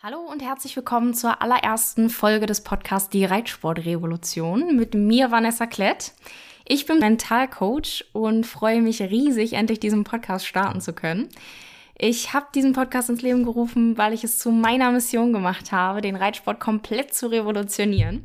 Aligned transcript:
Hallo 0.00 0.20
und 0.20 0.42
herzlich 0.42 0.76
willkommen 0.76 1.12
zur 1.12 1.42
allerersten 1.42 2.08
Folge 2.08 2.46
des 2.46 2.60
Podcasts 2.60 3.08
Die 3.08 3.24
Reitsportrevolution 3.24 4.76
mit 4.76 4.94
mir, 4.94 5.32
Vanessa 5.32 5.66
Klett. 5.66 6.12
Ich 6.64 6.86
bin 6.86 7.00
Mentalcoach 7.00 8.04
und 8.12 8.46
freue 8.46 8.80
mich 8.80 9.02
riesig, 9.02 9.54
endlich 9.54 9.80
diesen 9.80 10.04
Podcast 10.04 10.46
starten 10.46 10.80
zu 10.80 10.92
können. 10.92 11.28
Ich 11.96 12.32
habe 12.32 12.46
diesen 12.54 12.74
Podcast 12.74 13.10
ins 13.10 13.22
Leben 13.22 13.42
gerufen, 13.42 13.98
weil 13.98 14.12
ich 14.12 14.22
es 14.22 14.38
zu 14.38 14.52
meiner 14.52 14.92
Mission 14.92 15.32
gemacht 15.32 15.72
habe, 15.72 16.00
den 16.00 16.14
Reitsport 16.14 16.60
komplett 16.60 17.12
zu 17.12 17.26
revolutionieren. 17.26 18.24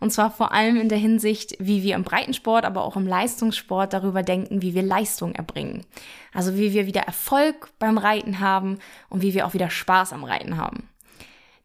Und 0.00 0.10
zwar 0.10 0.30
vor 0.30 0.52
allem 0.52 0.76
in 0.76 0.90
der 0.90 0.98
Hinsicht, 0.98 1.56
wie 1.58 1.82
wir 1.82 1.94
im 1.94 2.04
Breitensport, 2.04 2.66
aber 2.66 2.84
auch 2.84 2.96
im 2.96 3.06
Leistungssport 3.06 3.94
darüber 3.94 4.22
denken, 4.22 4.60
wie 4.60 4.74
wir 4.74 4.82
Leistung 4.82 5.34
erbringen. 5.34 5.86
Also 6.34 6.58
wie 6.58 6.74
wir 6.74 6.86
wieder 6.86 7.00
Erfolg 7.00 7.70
beim 7.78 7.96
Reiten 7.96 8.40
haben 8.40 8.78
und 9.08 9.22
wie 9.22 9.32
wir 9.32 9.46
auch 9.46 9.54
wieder 9.54 9.70
Spaß 9.70 10.12
am 10.12 10.24
Reiten 10.24 10.58
haben. 10.58 10.90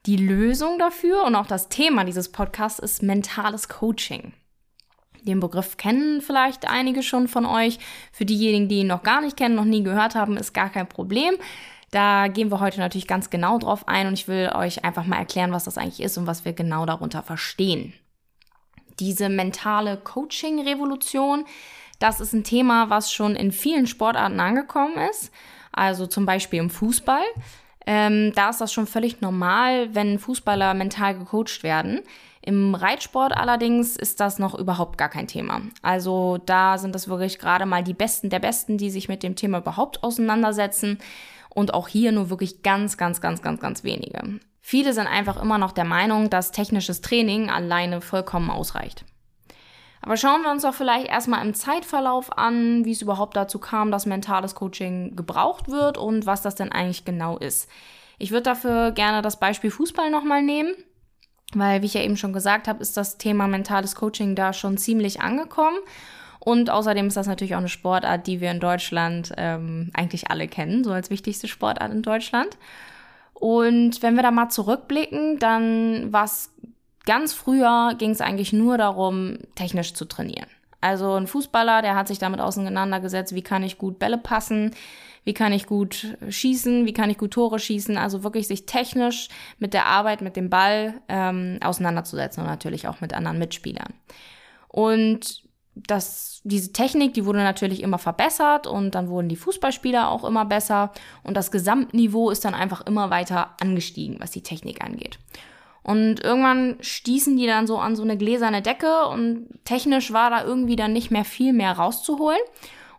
Die 0.06 0.16
Lösung 0.16 0.80
dafür 0.80 1.24
und 1.24 1.36
auch 1.36 1.48
das 1.48 1.70
Thema 1.70 2.06
dieses 2.06 2.32
Podcasts 2.32 2.80
ist 2.80 3.04
mentales 3.04 3.68
Coaching. 3.68 4.34
Den 5.24 5.42
Begriff 5.42 5.76
kennen 5.76 6.22
vielleicht 6.22 6.68
einige 6.70 7.04
schon 7.04 7.28
von 7.28 7.46
euch. 7.46 7.80
Für 8.14 8.26
diejenigen, 8.26 8.70
die 8.70 8.80
ihn 8.80 8.88
noch 8.88 9.04
gar 9.04 9.22
nicht 9.22 9.36
kennen, 9.36 9.56
noch 9.56 9.66
nie 9.66 9.84
gehört 9.84 10.16
haben, 10.16 10.38
ist 10.38 10.54
gar 10.54 10.70
kein 10.70 10.88
Problem. 10.88 11.36
Da 11.92 12.28
gehen 12.28 12.52
wir 12.52 12.60
heute 12.60 12.80
natürlich 12.80 13.08
ganz 13.08 13.30
genau 13.30 13.58
drauf 13.58 13.88
ein 13.88 14.08
und 14.08 14.14
ich 14.14 14.28
will 14.28 14.52
euch 14.56 14.86
einfach 14.86 15.06
mal 15.06 15.18
erklären, 15.18 15.52
was 15.52 15.66
das 15.66 15.78
eigentlich 15.78 16.02
ist 16.02 16.18
und 16.18 16.28
was 16.28 16.46
wir 16.46 16.54
genau 16.54 16.86
darunter 16.86 17.24
verstehen. 17.24 17.94
Diese 19.00 19.28
mentale 19.28 19.98
Coaching-Revolution, 19.98 21.46
das 22.00 22.20
ist 22.20 22.34
ein 22.34 22.44
Thema, 22.44 22.90
was 22.90 23.12
schon 23.12 23.36
in 23.36 23.52
vielen 23.52 23.88
Sportarten 23.88 24.40
angekommen 24.40 24.98
ist. 25.10 25.32
Also 25.72 26.06
zum 26.08 26.26
Beispiel 26.26 26.60
im 26.60 26.70
Fußball. 26.70 27.24
Ähm, 27.86 28.34
da 28.36 28.50
ist 28.50 28.62
das 28.62 28.74
schon 28.74 28.88
völlig 28.88 29.22
normal, 29.22 29.94
wenn 29.96 30.20
Fußballer 30.20 30.74
mental 30.74 31.18
gecoacht 31.18 31.64
werden. 31.64 32.02
Im 32.42 32.74
Reitsport 32.74 33.36
allerdings 33.36 33.96
ist 33.96 34.20
das 34.20 34.40
noch 34.40 34.58
überhaupt 34.58 34.98
gar 34.98 35.10
kein 35.10 35.28
Thema. 35.28 35.62
Also 35.82 36.40
da 36.46 36.78
sind 36.78 36.96
das 36.96 37.08
wirklich 37.08 37.38
gerade 37.38 37.66
mal 37.66 37.84
die 37.84 37.94
Besten 37.94 38.30
der 38.30 38.40
Besten, 38.40 38.78
die 38.78 38.90
sich 38.90 39.10
mit 39.10 39.24
dem 39.24 39.36
Thema 39.36 39.60
überhaupt 39.60 40.04
auseinandersetzen. 40.04 41.00
Und 41.50 41.74
auch 41.74 41.88
hier 41.88 42.12
nur 42.12 42.30
wirklich 42.30 42.62
ganz, 42.62 42.98
ganz, 42.98 43.22
ganz, 43.22 43.42
ganz, 43.42 43.60
ganz 43.60 43.84
wenige. 43.84 44.40
Viele 44.62 44.94
sind 44.94 45.08
einfach 45.08 45.42
immer 45.42 45.58
noch 45.58 45.72
der 45.72 45.84
Meinung, 45.84 46.30
dass 46.30 46.52
technisches 46.52 47.02
Training 47.02 47.50
alleine 47.50 48.02
vollkommen 48.02 48.52
ausreicht. 48.52 49.04
Aber 50.02 50.18
schauen 50.18 50.44
wir 50.44 50.52
uns 50.52 50.64
doch 50.64 50.74
vielleicht 50.74 51.08
erstmal 51.08 51.46
im 51.46 51.54
Zeitverlauf 51.54 52.38
an, 52.38 52.86
wie 52.86 52.92
es 52.92 53.02
überhaupt 53.02 53.36
dazu 53.36 53.60
kam, 53.60 53.92
dass 53.92 54.06
mentales 54.06 54.56
Coaching 54.56 55.16
gebraucht 55.16 55.70
wird 55.70 55.98
und 55.98 56.26
was 56.26 56.42
das 56.42 56.56
denn 56.56 56.72
eigentlich 56.72 57.06
genau 57.06 57.38
ist. 57.38 57.70
Ich 58.18 58.32
würde 58.32 58.44
dafür 58.44 58.92
gerne 58.92 59.22
das 59.22 59.40
Beispiel 59.40 59.72
Fußball 59.72 60.10
nochmal 60.10 60.42
nehmen. 60.42 60.74
Weil, 61.54 61.82
wie 61.82 61.88
ich 61.88 61.96
ja 61.96 62.02
eben 62.02 62.18
schon 62.18 62.32
gesagt 62.32 62.68
habe, 62.68 62.82
ist 62.82 62.96
das 62.96 63.18
Thema 63.18 63.48
mentales 63.48 63.96
Coaching 63.96 64.36
da 64.36 64.54
schon 64.54 64.78
ziemlich 64.78 65.22
angekommen. 65.22 65.78
Und 66.40 66.70
außerdem 66.70 67.08
ist 67.08 67.18
das 67.18 67.28
natürlich 67.28 67.56
auch 67.56 67.60
eine 67.60 67.70
Sportart, 67.70 68.28
die 68.28 68.40
wir 68.40 68.52
in 68.52 68.60
Deutschland 68.60 69.34
ähm, 69.36 69.90
eigentlich 69.94 70.30
alle 70.30 70.48
kennen, 70.48 70.84
so 70.84 70.92
als 70.92 71.10
wichtigste 71.10 71.48
Sportart 71.48 71.92
in 71.92 72.04
Deutschland. 72.04 72.58
Und 73.34 74.02
wenn 74.04 74.16
wir 74.16 74.24
da 74.24 74.32
mal 74.32 74.50
zurückblicken, 74.50 75.40
dann 75.40 76.12
war 76.14 76.26
es 76.26 76.52
ganz 77.10 77.34
früher 77.34 77.96
ging 77.98 78.12
es 78.12 78.22
eigentlich 78.22 78.54
nur 78.54 78.78
darum, 78.78 79.40
technisch 79.56 79.96
zu 79.96 80.06
trainieren. 80.06 80.46
Also 80.80 81.16
ein 81.16 81.26
Fußballer, 81.26 81.82
der 81.82 81.96
hat 81.96 82.08
sich 82.08 82.20
damit 82.20 82.40
auseinandergesetzt, 82.40 83.34
wie 83.34 83.42
kann 83.42 83.64
ich 83.64 83.80
gut 83.80 83.98
Bälle 83.98 84.20
passen, 84.20 84.76
wie 85.24 85.34
kann 85.34 85.52
ich 85.52 85.66
gut 85.66 86.16
schießen, 86.30 86.86
wie 86.86 86.94
kann 86.94 87.10
ich 87.10 87.18
gut 87.18 87.32
Tore 87.32 87.58
schießen. 87.58 87.98
Also 87.98 88.24
wirklich 88.24 88.48
sich 88.48 88.68
technisch 88.68 89.30
mit 89.58 89.74
der 89.74 89.88
Arbeit 89.88 90.22
mit 90.22 90.36
dem 90.36 90.52
Ball 90.52 91.02
ähm, 91.10 91.58
auseinanderzusetzen 91.64 92.44
und 92.44 92.50
natürlich 92.50 92.88
auch 92.88 93.02
mit 93.02 93.16
anderen 93.16 93.40
Mitspielern. 93.40 93.92
Und 94.68 95.42
das, 95.76 96.42
diese 96.44 96.74
Technik, 96.74 97.16
die 97.16 97.26
wurde 97.26 97.40
natürlich 97.40 97.82
immer 97.82 97.98
verbessert 97.98 98.68
und 98.68 98.94
dann 98.94 99.10
wurden 99.10 99.30
die 99.30 99.36
Fußballspieler 99.36 100.12
auch 100.12 100.24
immer 100.26 100.46
besser 100.46 100.92
und 101.24 101.36
das 101.36 101.50
Gesamtniveau 101.50 102.30
ist 102.30 102.46
dann 102.46 102.54
einfach 102.54 102.86
immer 102.86 103.10
weiter 103.10 103.56
angestiegen, 103.60 104.18
was 104.20 104.30
die 104.30 104.44
Technik 104.44 104.84
angeht. 104.84 105.18
Und 105.90 106.24
irgendwann 106.24 106.78
stießen 106.82 107.36
die 107.36 107.48
dann 107.48 107.66
so 107.66 107.80
an 107.80 107.96
so 107.96 108.04
eine 108.04 108.16
gläserne 108.16 108.62
Decke 108.62 109.08
und 109.08 109.48
technisch 109.66 110.14
war 110.14 110.30
da 110.30 110.44
irgendwie 110.44 110.76
dann 110.76 110.94
nicht 110.94 111.10
mehr 111.10 111.26
viel 111.26 111.52
mehr 111.52 111.72
rauszuholen. 111.72 112.38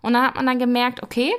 Und 0.02 0.14
da 0.14 0.24
hat 0.24 0.34
man 0.34 0.44
dann 0.44 0.58
gemerkt, 0.58 1.00
okay, 1.04 1.32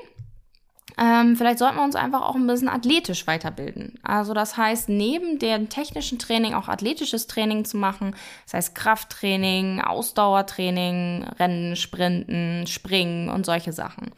ähm, 0.97 1.35
vielleicht 1.35 1.59
sollten 1.59 1.75
wir 1.75 1.83
uns 1.83 1.97
einfach 1.97 2.21
auch 2.21 2.35
ein 2.35 2.47
bisschen 2.47 2.69
athletisch 2.69 3.27
weiterbilden. 3.27 3.99
Also 4.01 4.33
das 4.33 4.55
heißt, 4.55 4.87
neben 4.87 5.39
dem 5.39 5.67
technischen 5.67 6.19
Training 6.19 6.53
auch 6.53 6.69
athletisches 6.69 7.27
Training 7.27 7.65
zu 7.65 7.75
machen. 7.75 8.15
Das 8.45 8.53
heißt 8.53 8.75
Krafttraining, 8.75 9.81
Ausdauertraining, 9.81 11.25
Rennen, 11.37 11.75
Sprinten, 11.75 12.65
Springen 12.65 13.27
und 13.27 13.45
solche 13.45 13.73
Sachen. 13.73 14.11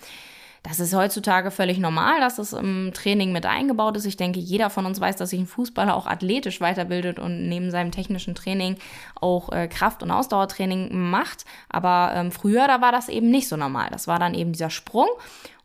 Das 0.64 0.80
ist 0.80 0.96
heutzutage 0.96 1.52
völlig 1.52 1.78
normal, 1.78 2.22
dass 2.22 2.38
das 2.38 2.54
im 2.54 2.92
Training 2.94 3.34
mit 3.34 3.46
eingebaut 3.46 3.98
ist. 3.98 4.06
Ich 4.06 4.16
denke, 4.16 4.40
jeder 4.40 4.70
von 4.70 4.86
uns 4.86 5.02
weiß, 5.02 5.18
dass 5.18 5.32
sich 5.32 5.40
ein 5.40 5.46
Fußballer 5.46 5.94
auch 5.94 6.08
athletisch 6.08 6.62
weiterbildet 6.62 7.20
und 7.20 7.50
neben 7.50 7.70
seinem 7.70 7.92
technischen 7.92 8.34
Training 8.34 8.78
auch 9.20 9.52
äh, 9.52 9.68
Kraft- 9.68 10.04
und 10.04 10.10
Ausdauertraining 10.10 11.10
macht. 11.10 11.44
Aber 11.68 12.14
ähm, 12.16 12.32
früher, 12.32 12.66
da 12.68 12.80
war 12.80 12.94
das 12.94 13.10
eben 13.10 13.30
nicht 13.30 13.50
so 13.50 13.58
normal. 13.58 13.90
Das 13.92 14.08
war 14.08 14.20
dann 14.20 14.34
eben 14.34 14.54
dieser 14.54 14.70
Sprung. 14.70 15.10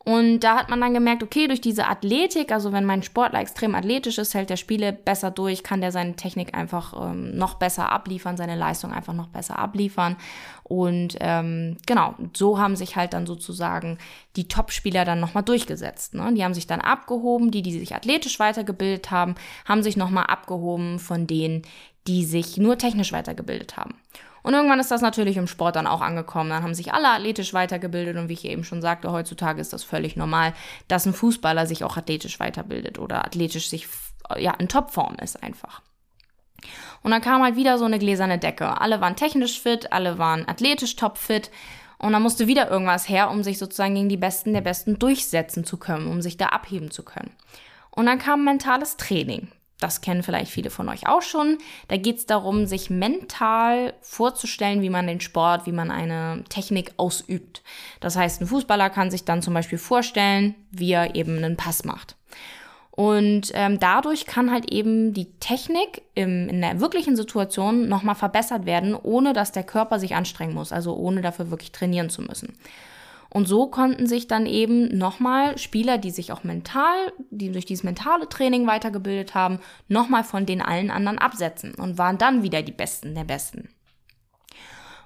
Und 0.08 0.40
da 0.40 0.56
hat 0.56 0.70
man 0.70 0.80
dann 0.80 0.94
gemerkt, 0.94 1.22
okay, 1.22 1.48
durch 1.48 1.60
diese 1.60 1.86
Athletik, 1.86 2.50
also 2.50 2.72
wenn 2.72 2.86
mein 2.86 3.02
Sportler 3.02 3.40
extrem 3.40 3.74
athletisch 3.74 4.16
ist, 4.16 4.32
hält 4.32 4.48
der 4.48 4.56
Spiele 4.56 4.90
besser 4.90 5.30
durch, 5.30 5.62
kann 5.62 5.82
der 5.82 5.92
seine 5.92 6.16
Technik 6.16 6.56
einfach 6.56 6.94
ähm, 6.98 7.36
noch 7.36 7.56
besser 7.56 7.92
abliefern, 7.92 8.38
seine 8.38 8.56
Leistung 8.56 8.90
einfach 8.90 9.12
noch 9.12 9.26
besser 9.26 9.58
abliefern. 9.58 10.16
Und 10.62 11.16
ähm, 11.20 11.76
genau, 11.86 12.14
so 12.34 12.58
haben 12.58 12.74
sich 12.74 12.96
halt 12.96 13.12
dann 13.12 13.26
sozusagen 13.26 13.98
die 14.36 14.48
Top-Spieler 14.48 15.04
dann 15.04 15.20
nochmal 15.20 15.42
durchgesetzt. 15.42 16.14
Ne? 16.14 16.32
Die 16.32 16.42
haben 16.42 16.54
sich 16.54 16.66
dann 16.66 16.80
abgehoben, 16.80 17.50
die, 17.50 17.60
die 17.60 17.78
sich 17.78 17.94
athletisch 17.94 18.40
weitergebildet 18.40 19.10
haben, 19.10 19.34
haben 19.66 19.82
sich 19.82 19.98
nochmal 19.98 20.24
abgehoben 20.24 21.00
von 21.00 21.26
denen, 21.26 21.60
die 22.06 22.24
sich 22.24 22.56
nur 22.56 22.78
technisch 22.78 23.12
weitergebildet 23.12 23.76
haben. 23.76 23.94
Und 24.42 24.54
irgendwann 24.54 24.80
ist 24.80 24.90
das 24.90 25.00
natürlich 25.00 25.36
im 25.36 25.46
Sport 25.46 25.76
dann 25.76 25.86
auch 25.86 26.00
angekommen. 26.00 26.50
Dann 26.50 26.62
haben 26.62 26.74
sich 26.74 26.92
alle 26.92 27.08
athletisch 27.08 27.54
weitergebildet 27.54 28.16
und 28.16 28.28
wie 28.28 28.34
ich 28.34 28.44
eben 28.44 28.64
schon 28.64 28.82
sagte, 28.82 29.12
heutzutage 29.12 29.60
ist 29.60 29.72
das 29.72 29.84
völlig 29.84 30.16
normal, 30.16 30.54
dass 30.86 31.06
ein 31.06 31.14
Fußballer 31.14 31.66
sich 31.66 31.84
auch 31.84 31.96
athletisch 31.96 32.38
weiterbildet 32.40 32.98
oder 32.98 33.24
athletisch 33.24 33.68
sich 33.68 33.88
ja 34.36 34.54
in 34.54 34.68
Topform 34.68 35.16
ist 35.22 35.42
einfach. 35.42 35.82
Und 37.02 37.10
dann 37.12 37.22
kam 37.22 37.42
halt 37.42 37.56
wieder 37.56 37.78
so 37.78 37.84
eine 37.84 37.98
gläserne 37.98 38.38
Decke. 38.38 38.80
Alle 38.80 39.00
waren 39.00 39.16
technisch 39.16 39.60
fit, 39.60 39.92
alle 39.92 40.18
waren 40.18 40.48
athletisch 40.48 40.96
topfit. 40.96 41.50
Und 41.98 42.12
dann 42.12 42.22
musste 42.22 42.46
wieder 42.46 42.70
irgendwas 42.70 43.08
her, 43.08 43.30
um 43.30 43.42
sich 43.42 43.58
sozusagen 43.58 43.94
gegen 43.94 44.08
die 44.08 44.16
Besten 44.16 44.52
der 44.52 44.60
Besten 44.60 44.98
durchsetzen 44.98 45.64
zu 45.64 45.78
können, 45.78 46.06
um 46.06 46.22
sich 46.22 46.36
da 46.36 46.46
abheben 46.46 46.90
zu 46.90 47.04
können. 47.04 47.30
Und 47.90 48.06
dann 48.06 48.18
kam 48.18 48.44
mentales 48.44 48.96
Training 48.96 49.48
das 49.80 50.00
kennen 50.00 50.22
vielleicht 50.22 50.50
viele 50.50 50.70
von 50.70 50.88
euch 50.88 51.06
auch 51.06 51.22
schon. 51.22 51.58
Da 51.86 51.96
geht 51.96 52.18
es 52.18 52.26
darum, 52.26 52.66
sich 52.66 52.90
mental 52.90 53.94
vorzustellen, 54.00 54.82
wie 54.82 54.90
man 54.90 55.06
den 55.06 55.20
Sport, 55.20 55.66
wie 55.66 55.72
man 55.72 55.90
eine 55.90 56.42
Technik 56.48 56.92
ausübt. 56.96 57.62
Das 58.00 58.16
heißt, 58.16 58.40
ein 58.40 58.48
Fußballer 58.48 58.90
kann 58.90 59.10
sich 59.10 59.24
dann 59.24 59.42
zum 59.42 59.54
Beispiel 59.54 59.78
vorstellen, 59.78 60.54
wie 60.70 60.92
er 60.92 61.14
eben 61.14 61.36
einen 61.38 61.56
Pass 61.56 61.84
macht. 61.84 62.16
Und 62.90 63.52
ähm, 63.54 63.78
dadurch 63.78 64.26
kann 64.26 64.50
halt 64.50 64.72
eben 64.72 65.14
die 65.14 65.30
Technik 65.38 66.02
im, 66.16 66.48
in 66.48 66.60
der 66.60 66.80
wirklichen 66.80 67.14
Situation 67.14 67.88
nochmal 67.88 68.16
verbessert 68.16 68.66
werden, 68.66 68.96
ohne 68.96 69.32
dass 69.32 69.52
der 69.52 69.62
Körper 69.62 70.00
sich 70.00 70.16
anstrengen 70.16 70.52
muss, 70.52 70.72
also 70.72 70.96
ohne 70.96 71.20
dafür 71.20 71.52
wirklich 71.52 71.70
trainieren 71.70 72.10
zu 72.10 72.22
müssen. 72.22 72.58
Und 73.30 73.46
so 73.46 73.66
konnten 73.66 74.06
sich 74.06 74.26
dann 74.26 74.46
eben 74.46 74.96
nochmal 74.96 75.58
Spieler, 75.58 75.98
die 75.98 76.10
sich 76.10 76.32
auch 76.32 76.44
mental, 76.44 77.12
die 77.30 77.52
durch 77.52 77.66
dieses 77.66 77.84
mentale 77.84 78.28
Training 78.28 78.66
weitergebildet 78.66 79.34
haben, 79.34 79.60
nochmal 79.86 80.24
von 80.24 80.46
den 80.46 80.62
allen 80.62 80.90
anderen 80.90 81.18
absetzen 81.18 81.74
und 81.74 81.98
waren 81.98 82.16
dann 82.16 82.42
wieder 82.42 82.62
die 82.62 82.72
Besten 82.72 83.14
der 83.14 83.24
Besten. 83.24 83.68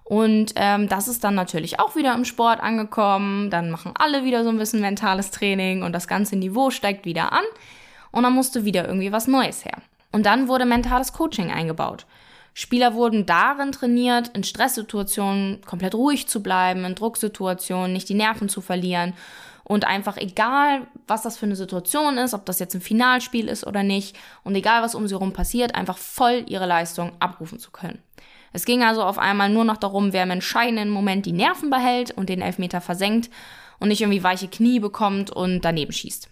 Und 0.05 0.53
ähm, 0.57 0.89
das 0.89 1.09
ist 1.09 1.25
dann 1.25 1.35
natürlich 1.35 1.81
auch 1.81 1.97
wieder 1.97 2.15
im 2.15 2.25
Sport 2.25 2.61
angekommen. 2.61 3.51
Dann 3.51 3.71
machen 3.71 3.93
alle 3.95 4.25
wieder 4.25 4.45
so 4.45 4.51
ein 4.51 4.59
bisschen 4.59 4.81
mentales 4.81 5.31
Training 5.31 5.83
und 5.83 5.93
das 5.93 6.09
ganze 6.09 6.37
Niveau 6.37 6.71
steigt 6.71 7.05
wieder 7.05 7.33
an. 7.33 7.45
Und 8.11 8.25
dann 8.25 8.35
musste 8.35 8.65
wieder 8.65 8.87
irgendwie 8.87 9.13
was 9.13 9.27
Neues 9.27 9.65
her. 9.65 9.79
Und 10.13 10.27
dann 10.27 10.49
wurde 10.49 10.67
mentales 10.67 11.13
Coaching 11.13 11.51
eingebaut. 11.51 12.07
Spieler 12.55 12.95
wurden 12.95 13.25
darin 13.25 13.73
trainiert, 13.73 14.29
in 14.29 14.45
Stresssituationen 14.45 15.63
komplett 15.63 15.95
ruhig 15.95 16.29
zu 16.29 16.43
bleiben, 16.43 16.85
in 16.85 16.95
Drucksituationen 16.95 17.93
nicht 17.93 18.09
die 18.09 18.15
Nerven 18.15 18.49
zu 18.49 18.61
verlieren 18.61 19.15
und 19.65 19.87
einfach 19.87 20.17
egal, 20.17 20.87
was 21.07 21.23
das 21.23 21.39
für 21.39 21.47
eine 21.47 21.57
Situation 21.57 22.19
ist, 22.19 22.35
ob 22.35 22.45
das 22.45 22.59
jetzt 22.59 22.75
ein 22.75 22.81
Finalspiel 22.81 23.49
ist 23.49 23.67
oder 23.67 23.83
nicht 23.83 24.17
und 24.45 24.55
egal, 24.55 24.83
was 24.83 24.95
um 24.95 25.07
sie 25.09 25.15
herum 25.15 25.33
passiert, 25.33 25.75
einfach 25.75 25.97
voll 25.97 26.45
ihre 26.47 26.67
Leistung 26.67 27.13
abrufen 27.21 27.59
zu 27.59 27.71
können. 27.71 28.03
Es 28.53 28.67
ging 28.67 28.83
also 28.83 29.03
auf 29.03 29.19
einmal 29.19 29.49
nur 29.49 29.65
noch 29.65 29.79
darum, 29.79 30.13
wer 30.13 30.25
im 30.25 30.31
entscheidenden 30.31 30.91
Moment 30.91 31.25
die 31.25 31.33
Nerven 31.33 31.71
behält 31.71 32.11
und 32.11 32.29
den 32.29 32.43
Elfmeter 32.43 32.83
versenkt 32.83 33.31
und 33.81 33.89
nicht 33.89 34.03
irgendwie 34.03 34.23
weiche 34.23 34.49
Knie 34.49 34.79
bekommt 34.79 35.31
und 35.31 35.63
daneben 35.63 35.93
schießt. 35.93 36.29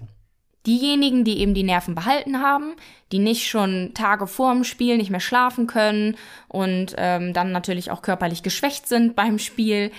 Diejenigen, 0.66 1.24
die 1.24 1.38
eben 1.38 1.54
die 1.54 1.62
Nerven 1.62 1.94
behalten 1.94 2.40
haben, 2.40 2.74
die 3.12 3.18
nicht 3.18 3.48
schon 3.48 3.92
Tage 3.94 4.26
vor 4.26 4.52
dem 4.52 4.64
Spiel 4.64 4.98
nicht 4.98 5.10
mehr 5.10 5.20
schlafen 5.20 5.66
können 5.66 6.16
und 6.48 6.94
ähm, 6.98 7.32
dann 7.32 7.50
natürlich 7.50 7.90
auch 7.90 8.02
körperlich 8.02 8.42
geschwächt 8.42 8.86
sind 8.86 9.16
beim 9.16 9.38
Spiel, 9.38 9.90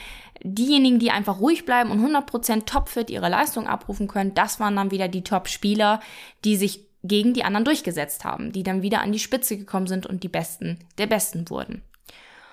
diejenigen, 0.44 1.00
die 1.00 1.12
einfach 1.12 1.40
ruhig 1.40 1.66
bleiben 1.66 1.92
und 1.92 2.00
100% 2.00 2.66
topfit 2.66 3.10
ihre 3.10 3.30
Leistung 3.30 3.68
abrufen 3.68 4.08
können, 4.08 4.34
das 4.34 4.60
waren 4.60 4.76
dann 4.76 4.92
wieder 4.92 5.08
die 5.08 5.24
Top-Spieler, 5.24 6.00
die 6.46 6.56
sich 6.56 6.86
gegen 7.04 7.34
die 7.34 7.44
anderen 7.44 7.66
durchgesetzt 7.66 8.24
haben, 8.24 8.52
die 8.52 8.64
dann 8.64 8.84
wieder 8.84 9.02
an 9.02 9.12
die 9.12 9.20
Spitze 9.20 9.58
gekommen 9.58 9.88
sind 9.88 10.06
und 10.06 10.24
die 10.24 10.30
Besten 10.30 10.78
der 10.98 11.08
Besten 11.08 11.50
wurden. 11.50 11.82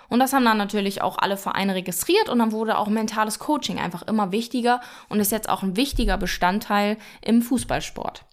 Und 0.09 0.21
das 0.21 0.33
haben 0.33 0.45
dann 0.45 0.57
natürlich 0.57 1.03
auch 1.03 1.19
alle 1.19 1.37
Vereine 1.37 1.75
registriert 1.75 2.29
und 2.29 2.39
dann 2.39 2.53
wurde 2.53 2.79
auch 2.79 2.89
mentales 2.89 3.39
Coaching 3.39 3.79
einfach 3.79 4.03
immer 4.03 4.33
wichtiger 4.33 4.81
und 5.09 5.21
ist 5.21 5.33
jetzt 5.33 5.49
auch 5.49 5.63
ein 5.63 5.77
wichtiger 5.77 6.17
Bestandteil 6.17 6.97
im 7.21 7.43
Fußballsport. 7.43 8.25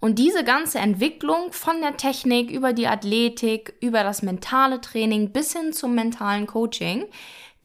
Und 0.00 0.18
diese 0.18 0.44
ganze 0.44 0.78
Entwicklung 0.78 1.52
von 1.52 1.80
der 1.82 1.98
Technik 1.98 2.50
über 2.50 2.72
die 2.72 2.88
Athletik, 2.88 3.74
über 3.80 4.02
das 4.02 4.22
mentale 4.22 4.80
Training 4.80 5.30
bis 5.30 5.52
hin 5.52 5.72
zum 5.72 5.94
mentalen 5.94 6.46
Coaching, 6.46 7.04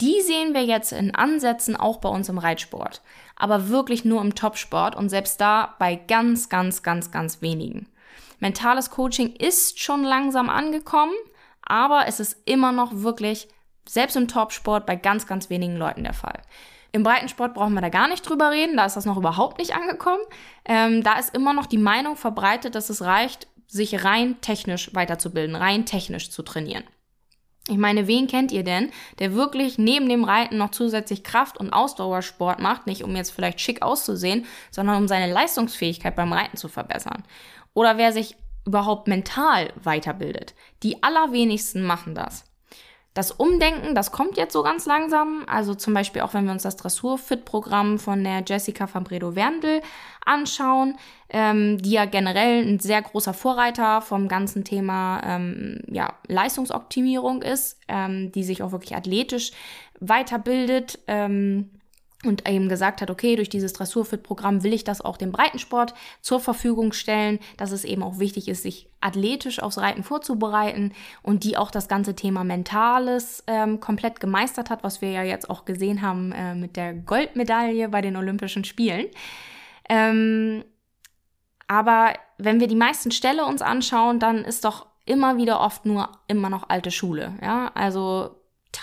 die 0.01 0.21
sehen 0.21 0.53
wir 0.53 0.63
jetzt 0.65 0.91
in 0.91 1.15
Ansätzen 1.15 1.77
auch 1.77 1.97
bei 1.97 2.09
uns 2.09 2.27
im 2.27 2.37
Reitsport. 2.37 3.01
Aber 3.37 3.69
wirklich 3.69 4.03
nur 4.03 4.21
im 4.21 4.35
Topsport 4.35 4.95
und 4.95 5.09
selbst 5.09 5.39
da 5.39 5.75
bei 5.79 5.95
ganz, 5.95 6.49
ganz, 6.49 6.83
ganz, 6.83 7.11
ganz 7.11 7.41
wenigen. 7.41 7.87
Mentales 8.39 8.89
Coaching 8.89 9.33
ist 9.37 9.79
schon 9.79 10.03
langsam 10.03 10.49
angekommen, 10.49 11.13
aber 11.65 12.05
es 12.07 12.19
ist 12.19 12.37
immer 12.45 12.71
noch 12.71 12.91
wirklich, 12.93 13.47
selbst 13.87 14.15
im 14.15 14.27
Topsport, 14.27 14.85
bei 14.85 14.95
ganz, 14.95 15.27
ganz 15.27 15.49
wenigen 15.49 15.77
Leuten 15.77 16.03
der 16.03 16.13
Fall. 16.13 16.41
Im 16.91 17.03
Breitensport 17.03 17.53
brauchen 17.53 17.73
wir 17.73 17.81
da 17.81 17.89
gar 17.89 18.07
nicht 18.07 18.21
drüber 18.21 18.51
reden, 18.51 18.77
da 18.77 18.85
ist 18.85 18.95
das 18.95 19.05
noch 19.05 19.17
überhaupt 19.17 19.59
nicht 19.59 19.75
angekommen. 19.75 20.23
Ähm, 20.63 21.03
da 21.03 21.19
ist 21.19 21.35
immer 21.35 21.53
noch 21.53 21.65
die 21.65 21.77
Meinung 21.77 22.15
verbreitet, 22.15 22.73
dass 22.73 22.89
es 22.89 23.01
reicht, 23.01 23.47
sich 23.67 24.05
rein 24.05 24.39
technisch 24.39 24.93
weiterzubilden, 24.93 25.55
rein 25.55 25.85
technisch 25.85 26.29
zu 26.31 26.41
trainieren. 26.41 26.83
Ich 27.67 27.77
meine, 27.77 28.07
wen 28.07 28.27
kennt 28.27 28.51
ihr 28.51 28.63
denn, 28.63 28.91
der 29.17 29.33
wirklich 29.33 29.79
neben 29.79 30.07
dem 30.07 30.23
Reiten 30.23 30.57
noch 30.57 30.69
zusätzlich 30.69 31.23
Kraft- 31.23 31.57
und 31.57 31.73
Ausdauersport 31.73 32.59
macht, 32.59 32.85
nicht 32.85 33.03
um 33.03 33.15
jetzt 33.15 33.31
vielleicht 33.31 33.59
schick 33.59 33.81
auszusehen, 33.81 34.45
sondern 34.69 34.97
um 34.97 35.07
seine 35.07 35.33
Leistungsfähigkeit 35.33 36.15
beim 36.15 36.31
Reiten 36.31 36.57
zu 36.57 36.67
verbessern? 36.67 37.23
Oder 37.73 37.97
wer 37.97 38.13
sich 38.13 38.37
überhaupt 38.65 39.07
mental 39.07 39.71
weiterbildet? 39.81 40.53
Die 40.83 41.03
allerwenigsten 41.03 41.83
machen 41.83 42.15
das. 42.15 42.45
Das 43.15 43.31
Umdenken, 43.31 43.95
das 43.95 44.11
kommt 44.11 44.35
jetzt 44.35 44.51
so 44.51 44.61
ganz 44.61 44.85
langsam. 44.85 45.45
Also 45.47 45.73
zum 45.73 45.93
Beispiel 45.93 46.21
auch, 46.21 46.33
wenn 46.33 46.43
wir 46.43 46.51
uns 46.51 46.63
das 46.63 46.75
Dressur-Fit-Programm 46.75 47.97
von 47.97 48.21
der 48.21 48.43
Jessica 48.45 48.87
Fabredo-Werndl 48.87 49.81
anschauen, 50.25 50.97
ähm, 51.29 51.77
die 51.77 51.91
ja 51.91 52.03
generell 52.03 52.65
ein 52.67 52.79
sehr 52.79 53.01
großer 53.01 53.33
Vorreiter 53.33 54.01
vom 54.01 54.27
ganzen 54.27 54.65
Thema 54.65 55.21
ähm, 55.23 55.79
ja, 55.87 56.11
Leistungsoptimierung 56.27 57.41
ist, 57.41 57.79
ähm, 57.87 58.33
die 58.33 58.43
sich 58.43 58.61
auch 58.61 58.73
wirklich 58.73 58.97
athletisch 58.97 59.53
weiterbildet. 60.01 60.99
Ähm, 61.07 61.69
und 62.27 62.47
eben 62.47 62.69
gesagt 62.69 63.01
hat, 63.01 63.09
okay, 63.09 63.35
durch 63.35 63.49
dieses 63.49 63.73
Dressurfit-Programm 63.73 64.63
will 64.63 64.73
ich 64.73 64.83
das 64.83 65.01
auch 65.01 65.17
dem 65.17 65.31
Breitensport 65.31 65.93
zur 66.21 66.39
Verfügung 66.39 66.93
stellen, 66.93 67.39
dass 67.57 67.71
es 67.71 67.83
eben 67.83 68.03
auch 68.03 68.19
wichtig 68.19 68.47
ist, 68.47 68.63
sich 68.63 68.89
athletisch 69.01 69.61
aufs 69.61 69.77
Reiten 69.77 70.03
vorzubereiten 70.03 70.93
und 71.21 71.43
die 71.43 71.57
auch 71.57 71.71
das 71.71 71.87
ganze 71.87 72.15
Thema 72.15 72.43
Mentales 72.43 73.43
ähm, 73.47 73.79
komplett 73.79 74.19
gemeistert 74.19 74.69
hat, 74.69 74.83
was 74.83 75.01
wir 75.01 75.11
ja 75.11 75.23
jetzt 75.23 75.49
auch 75.49 75.65
gesehen 75.65 76.01
haben 76.01 76.31
äh, 76.31 76.55
mit 76.55 76.75
der 76.75 76.93
Goldmedaille 76.93 77.89
bei 77.89 78.01
den 78.01 78.15
Olympischen 78.15 78.63
Spielen. 78.63 79.07
Ähm, 79.89 80.63
aber 81.67 82.13
wenn 82.37 82.59
wir 82.59 82.67
die 82.67 82.75
meisten 82.75 83.11
Ställe 83.11 83.45
uns 83.45 83.61
anschauen, 83.61 84.19
dann 84.19 84.43
ist 84.43 84.65
doch 84.65 84.87
immer 85.05 85.37
wieder 85.37 85.59
oft 85.59 85.85
nur 85.85 86.09
immer 86.27 86.49
noch 86.49 86.69
alte 86.69 86.91
Schule. 86.91 87.33
Ja, 87.41 87.71
also 87.73 88.35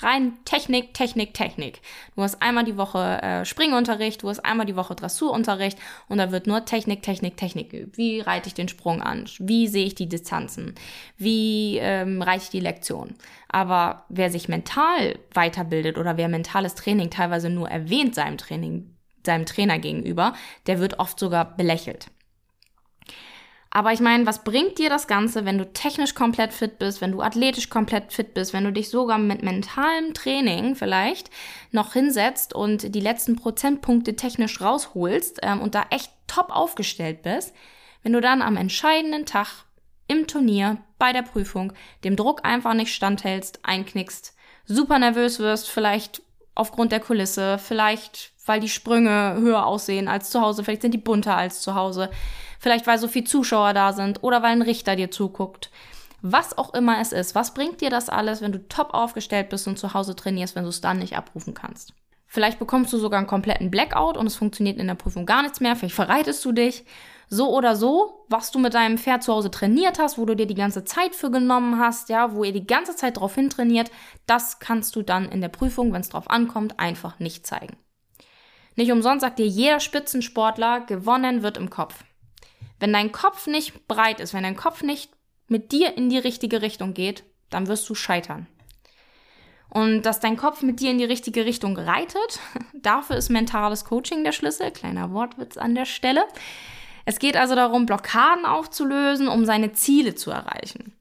rein 0.02 0.38
Technik, 0.44 0.94
Technik, 0.94 1.34
Technik. 1.34 1.80
Du 2.14 2.22
hast 2.22 2.40
einmal 2.40 2.64
die 2.64 2.76
Woche 2.76 3.20
äh, 3.22 3.44
Springunterricht, 3.44 4.22
du 4.22 4.28
hast 4.28 4.40
einmal 4.40 4.66
die 4.66 4.76
Woche 4.76 4.94
Dressurunterricht 4.94 5.78
und 6.08 6.18
da 6.18 6.30
wird 6.30 6.46
nur 6.46 6.64
Technik, 6.64 7.02
Technik, 7.02 7.36
Technik 7.36 7.70
geübt. 7.70 7.98
Wie 7.98 8.20
reite 8.20 8.48
ich 8.48 8.54
den 8.54 8.68
Sprung 8.68 9.02
an? 9.02 9.26
Wie 9.38 9.68
sehe 9.68 9.84
ich 9.84 9.94
die 9.94 10.08
Distanzen? 10.08 10.74
Wie 11.18 11.78
ähm, 11.78 12.22
reiche 12.22 12.44
ich 12.44 12.50
die 12.50 12.60
Lektion? 12.60 13.14
Aber 13.48 14.06
wer 14.08 14.30
sich 14.30 14.48
mental 14.48 15.18
weiterbildet 15.34 15.98
oder 15.98 16.16
wer 16.16 16.28
mentales 16.28 16.74
Training 16.74 17.10
teilweise 17.10 17.50
nur 17.50 17.68
erwähnt 17.68 18.14
seinem 18.14 18.38
Training, 18.38 18.96
seinem 19.26 19.46
Trainer 19.46 19.78
gegenüber, 19.78 20.32
der 20.66 20.78
wird 20.78 20.98
oft 20.98 21.18
sogar 21.18 21.56
belächelt. 21.56 22.06
Aber 23.74 23.94
ich 23.94 24.00
meine, 24.00 24.26
was 24.26 24.44
bringt 24.44 24.78
dir 24.78 24.90
das 24.90 25.06
Ganze, 25.06 25.46
wenn 25.46 25.56
du 25.56 25.72
technisch 25.72 26.14
komplett 26.14 26.52
fit 26.52 26.78
bist, 26.78 27.00
wenn 27.00 27.12
du 27.12 27.22
athletisch 27.22 27.70
komplett 27.70 28.12
fit 28.12 28.34
bist, 28.34 28.52
wenn 28.52 28.64
du 28.64 28.72
dich 28.72 28.90
sogar 28.90 29.16
mit 29.16 29.42
mentalem 29.42 30.12
Training 30.12 30.76
vielleicht 30.76 31.30
noch 31.70 31.94
hinsetzt 31.94 32.52
und 32.54 32.94
die 32.94 33.00
letzten 33.00 33.34
Prozentpunkte 33.36 34.14
technisch 34.14 34.60
rausholst 34.60 35.38
ähm, 35.42 35.62
und 35.62 35.74
da 35.74 35.86
echt 35.88 36.12
top 36.26 36.50
aufgestellt 36.50 37.22
bist, 37.22 37.54
wenn 38.02 38.12
du 38.12 38.20
dann 38.20 38.42
am 38.42 38.58
entscheidenden 38.58 39.24
Tag 39.24 39.64
im 40.06 40.26
Turnier, 40.26 40.76
bei 40.98 41.14
der 41.14 41.22
Prüfung, 41.22 41.72
dem 42.04 42.16
Druck 42.16 42.44
einfach 42.44 42.74
nicht 42.74 42.94
standhältst, 42.94 43.60
einknickst, 43.62 44.34
super 44.66 44.98
nervös 44.98 45.38
wirst, 45.38 45.70
vielleicht 45.70 46.20
aufgrund 46.54 46.92
der 46.92 47.00
Kulisse, 47.00 47.56
vielleicht 47.56 48.32
weil 48.44 48.60
die 48.60 48.68
Sprünge 48.68 49.36
höher 49.38 49.64
aussehen 49.64 50.08
als 50.08 50.30
zu 50.30 50.40
Hause, 50.40 50.64
vielleicht 50.64 50.82
sind 50.82 50.92
die 50.92 50.98
bunter 50.98 51.36
als 51.36 51.62
zu 51.62 51.74
Hause 51.74 52.10
vielleicht 52.62 52.86
weil 52.86 52.98
so 52.98 53.08
viele 53.08 53.24
Zuschauer 53.24 53.74
da 53.74 53.92
sind 53.92 54.22
oder 54.22 54.42
weil 54.42 54.52
ein 54.52 54.62
Richter 54.62 54.94
dir 54.94 55.10
zuguckt. 55.10 55.70
Was 56.22 56.56
auch 56.56 56.72
immer 56.74 57.00
es 57.00 57.10
ist, 57.10 57.34
was 57.34 57.52
bringt 57.52 57.80
dir 57.80 57.90
das 57.90 58.08
alles, 58.08 58.40
wenn 58.40 58.52
du 58.52 58.66
top 58.68 58.94
aufgestellt 58.94 59.48
bist 59.48 59.66
und 59.66 59.78
zu 59.78 59.92
Hause 59.92 60.14
trainierst, 60.14 60.54
wenn 60.54 60.62
du 60.62 60.68
es 60.68 60.80
dann 60.80 61.00
nicht 61.00 61.16
abrufen 61.16 61.52
kannst? 61.52 61.92
Vielleicht 62.28 62.60
bekommst 62.60 62.92
du 62.92 62.98
sogar 62.98 63.18
einen 63.18 63.26
kompletten 63.26 63.70
Blackout 63.70 64.16
und 64.16 64.26
es 64.26 64.36
funktioniert 64.36 64.78
in 64.78 64.86
der 64.86 64.94
Prüfung 64.94 65.26
gar 65.26 65.42
nichts 65.42 65.60
mehr, 65.60 65.74
vielleicht 65.74 65.96
verreitest 65.96 66.44
du 66.44 66.52
dich. 66.52 66.84
So 67.28 67.50
oder 67.50 67.74
so, 67.74 68.24
was 68.28 68.52
du 68.52 68.58
mit 68.60 68.74
deinem 68.74 68.98
Pferd 68.98 69.24
zu 69.24 69.32
Hause 69.32 69.50
trainiert 69.50 69.98
hast, 69.98 70.16
wo 70.16 70.24
du 70.24 70.36
dir 70.36 70.46
die 70.46 70.54
ganze 70.54 70.84
Zeit 70.84 71.16
für 71.16 71.30
genommen 71.30 71.80
hast, 71.80 72.08
ja, 72.08 72.34
wo 72.34 72.44
ihr 72.44 72.52
die 72.52 72.66
ganze 72.66 72.94
Zeit 72.94 73.16
drauf 73.16 73.34
hintrainiert, 73.34 73.90
das 74.26 74.60
kannst 74.60 74.94
du 74.94 75.02
dann 75.02 75.28
in 75.28 75.40
der 75.40 75.48
Prüfung, 75.48 75.92
wenn 75.92 76.02
es 76.02 76.10
drauf 76.10 76.30
ankommt, 76.30 76.78
einfach 76.78 77.18
nicht 77.18 77.46
zeigen. 77.46 77.76
Nicht 78.76 78.92
umsonst 78.92 79.22
sagt 79.22 79.38
dir 79.38 79.46
jeder 79.46 79.80
Spitzensportler, 79.80 80.82
gewonnen 80.82 81.42
wird 81.42 81.56
im 81.56 81.68
Kopf. 81.68 82.04
Wenn 82.82 82.92
dein 82.92 83.12
Kopf 83.12 83.46
nicht 83.46 83.86
breit 83.86 84.18
ist, 84.18 84.34
wenn 84.34 84.42
dein 84.42 84.56
Kopf 84.56 84.82
nicht 84.82 85.12
mit 85.46 85.70
dir 85.70 85.96
in 85.96 86.10
die 86.10 86.18
richtige 86.18 86.62
Richtung 86.62 86.94
geht, 86.94 87.22
dann 87.48 87.68
wirst 87.68 87.88
du 87.88 87.94
scheitern. 87.94 88.48
Und 89.68 90.02
dass 90.02 90.18
dein 90.18 90.36
Kopf 90.36 90.62
mit 90.62 90.80
dir 90.80 90.90
in 90.90 90.98
die 90.98 91.04
richtige 91.04 91.44
Richtung 91.44 91.78
reitet, 91.78 92.40
dafür 92.74 93.14
ist 93.14 93.28
mentales 93.28 93.84
Coaching 93.84 94.24
der 94.24 94.32
Schlüssel. 94.32 94.72
Kleiner 94.72 95.12
Wortwitz 95.12 95.58
an 95.58 95.76
der 95.76 95.84
Stelle. 95.84 96.24
Es 97.04 97.20
geht 97.20 97.36
also 97.36 97.54
darum, 97.54 97.86
Blockaden 97.86 98.46
aufzulösen, 98.46 99.28
um 99.28 99.44
seine 99.44 99.74
Ziele 99.74 100.16
zu 100.16 100.32
erreichen. 100.32 100.92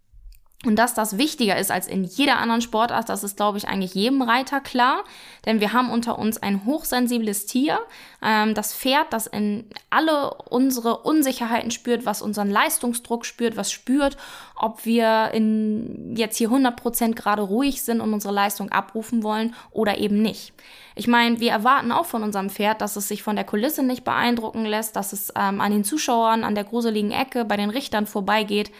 Und 0.63 0.75
dass 0.75 0.93
das 0.93 1.17
wichtiger 1.17 1.57
ist 1.57 1.71
als 1.71 1.87
in 1.87 2.03
jeder 2.03 2.37
anderen 2.37 2.61
Sportart, 2.61 3.09
das 3.09 3.23
ist, 3.23 3.35
glaube 3.35 3.57
ich, 3.57 3.67
eigentlich 3.67 3.95
jedem 3.95 4.21
Reiter 4.21 4.61
klar. 4.61 5.03
Denn 5.47 5.59
wir 5.59 5.73
haben 5.73 5.89
unter 5.89 6.19
uns 6.19 6.37
ein 6.37 6.65
hochsensibles 6.65 7.47
Tier, 7.47 7.79
ähm, 8.21 8.53
das 8.53 8.75
Pferd, 8.75 9.07
das 9.09 9.25
in 9.25 9.65
alle 9.89 10.35
unsere 10.49 10.99
Unsicherheiten 10.99 11.71
spürt, 11.71 12.05
was 12.05 12.21
unseren 12.21 12.51
Leistungsdruck 12.51 13.25
spürt, 13.25 13.57
was 13.57 13.71
spürt, 13.71 14.17
ob 14.55 14.85
wir 14.85 15.31
in 15.33 16.15
jetzt 16.15 16.37
hier 16.37 16.49
100% 16.49 17.15
gerade 17.15 17.41
ruhig 17.41 17.81
sind 17.81 17.99
und 17.99 18.13
unsere 18.13 18.33
Leistung 18.33 18.71
abrufen 18.71 19.23
wollen 19.23 19.55
oder 19.71 19.97
eben 19.97 20.21
nicht. 20.21 20.53
Ich 20.93 21.07
meine, 21.07 21.39
wir 21.39 21.51
erwarten 21.51 21.91
auch 21.91 22.05
von 22.05 22.21
unserem 22.21 22.51
Pferd, 22.51 22.81
dass 22.81 22.97
es 22.97 23.07
sich 23.07 23.23
von 23.23 23.35
der 23.35 23.45
Kulisse 23.45 23.81
nicht 23.81 24.03
beeindrucken 24.03 24.65
lässt, 24.65 24.95
dass 24.95 25.11
es 25.11 25.33
ähm, 25.35 25.59
an 25.59 25.71
den 25.71 25.83
Zuschauern, 25.83 26.43
an 26.43 26.53
der 26.53 26.65
gruseligen 26.65 27.11
Ecke, 27.11 27.45
bei 27.45 27.57
den 27.57 27.71
Richtern 27.71 28.05
vorbeigeht. 28.05 28.71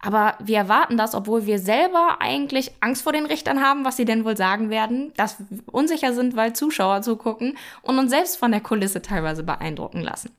Aber 0.00 0.36
wir 0.40 0.58
erwarten 0.58 0.96
das, 0.96 1.14
obwohl 1.14 1.46
wir 1.46 1.58
selber 1.58 2.18
eigentlich 2.20 2.72
Angst 2.80 3.02
vor 3.02 3.12
den 3.12 3.26
Richtern 3.26 3.62
haben, 3.62 3.84
was 3.84 3.96
sie 3.96 4.04
denn 4.04 4.24
wohl 4.24 4.36
sagen 4.36 4.70
werden, 4.70 5.12
dass 5.16 5.36
wir 5.38 5.62
unsicher 5.72 6.12
sind, 6.12 6.36
weil 6.36 6.52
Zuschauer 6.52 7.02
zugucken 7.02 7.56
und 7.82 7.98
uns 7.98 8.10
selbst 8.10 8.36
von 8.36 8.50
der 8.50 8.60
Kulisse 8.60 9.02
teilweise 9.02 9.42
beeindrucken 9.42 10.02
lassen. 10.02 10.30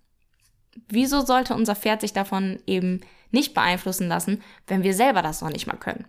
Wieso 0.90 1.22
sollte 1.22 1.56
unser 1.56 1.76
Pferd 1.76 2.02
sich 2.02 2.14
davon 2.14 2.60
eben 2.68 3.02
nicht 3.32 3.54
beeinflussen 3.54 4.08
lassen, 4.08 4.44
wenn 4.68 4.84
wir 4.84 4.94
selber 4.94 5.22
das 5.22 5.42
noch 5.42 5.50
nicht 5.50 5.68
mal 5.68 5.78
können? 5.78 6.06